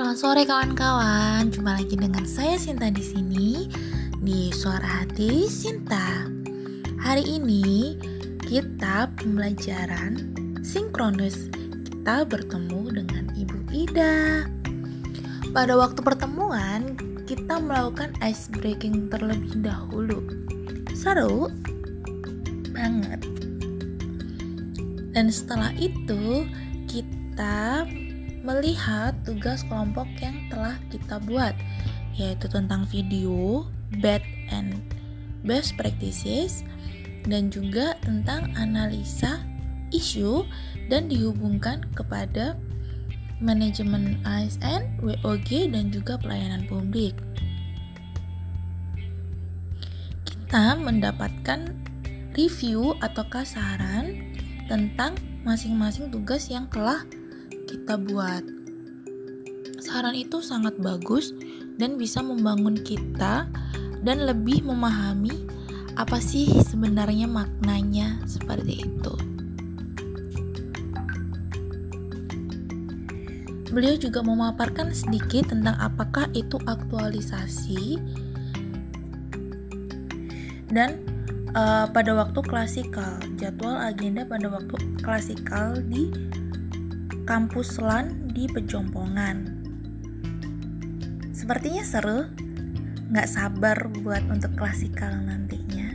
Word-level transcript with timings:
Selamat 0.00 0.16
sore 0.16 0.48
kawan-kawan. 0.48 1.52
Jumpa 1.52 1.76
lagi 1.76 1.92
dengan 1.92 2.24
saya 2.24 2.56
Sinta 2.56 2.88
di 2.88 3.04
sini 3.04 3.68
di 4.24 4.48
Suara 4.48 5.04
Hati 5.04 5.44
Sinta. 5.44 6.24
Hari 7.04 7.20
ini 7.20 8.00
kita 8.40 9.12
pembelajaran 9.20 10.32
sinkronus. 10.64 11.52
Kita 11.84 12.24
bertemu 12.24 12.80
dengan 12.96 13.28
Ibu 13.36 13.58
Ida. 13.76 14.48
Pada 15.52 15.76
waktu 15.76 16.00
pertemuan, 16.00 16.96
kita 17.28 17.60
melakukan 17.60 18.16
ice 18.24 18.48
breaking 18.56 19.12
terlebih 19.12 19.52
dahulu. 19.60 20.24
Seru 20.96 21.52
banget. 22.72 23.20
Dan 25.12 25.28
setelah 25.28 25.76
itu, 25.76 26.48
kita 26.88 27.84
melihat 28.40 29.12
tugas 29.22 29.60
kelompok 29.68 30.08
yang 30.20 30.36
telah 30.48 30.76
kita 30.88 31.20
buat, 31.24 31.52
yaitu 32.16 32.48
tentang 32.48 32.88
video, 32.88 33.68
bad 34.00 34.24
and 34.48 34.80
best 35.44 35.76
practices, 35.76 36.64
dan 37.28 37.52
juga 37.52 37.96
tentang 38.00 38.48
analisa 38.56 39.44
isu 39.92 40.46
dan 40.88 41.10
dihubungkan 41.10 41.84
kepada 41.92 42.56
manajemen 43.40 44.20
ASN, 44.24 45.00
WOG, 45.00 45.72
dan 45.72 45.88
juga 45.88 46.20
pelayanan 46.20 46.68
publik. 46.68 47.16
Kita 50.28 50.76
mendapatkan 50.76 51.72
review 52.36 52.96
atau 53.00 53.24
saran 53.42 54.34
tentang 54.68 55.16
masing-masing 55.42 56.12
tugas 56.12 56.46
yang 56.52 56.68
telah 56.68 57.02
kita 57.70 57.94
buat. 57.94 58.42
Saran 59.78 60.18
itu 60.18 60.42
sangat 60.42 60.74
bagus 60.82 61.30
dan 61.78 61.94
bisa 61.94 62.18
membangun 62.18 62.74
kita 62.82 63.46
dan 64.02 64.18
lebih 64.26 64.66
memahami 64.66 65.46
apa 65.94 66.18
sih 66.18 66.50
sebenarnya 66.66 67.30
maknanya 67.30 68.18
seperti 68.26 68.90
itu. 68.90 69.14
Beliau 73.70 73.94
juga 73.94 74.26
memaparkan 74.26 74.90
sedikit 74.90 75.54
tentang 75.54 75.78
apakah 75.78 76.26
itu 76.34 76.58
aktualisasi 76.66 78.02
dan 80.74 81.06
uh, 81.54 81.86
pada 81.86 82.18
waktu 82.18 82.42
klasikal, 82.42 83.14
jadwal 83.38 83.78
agenda 83.78 84.26
pada 84.26 84.50
waktu 84.50 84.74
klasikal 85.06 85.78
di 85.86 86.10
kampus 87.30 87.78
LAN 87.78 88.34
di 88.34 88.50
Pejompongan. 88.50 89.62
Sepertinya 91.30 91.86
seru, 91.86 92.26
nggak 93.06 93.30
sabar 93.30 93.86
buat 94.02 94.26
untuk 94.26 94.58
klasikal 94.58 95.14
nantinya. 95.14 95.94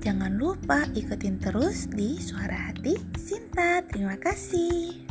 Jangan 0.00 0.32
lupa 0.40 0.88
ikutin 0.96 1.36
terus 1.36 1.92
di 1.92 2.16
Suara 2.16 2.72
Hati 2.72 2.96
Sinta. 3.20 3.84
Terima 3.84 4.16
kasih. 4.16 5.07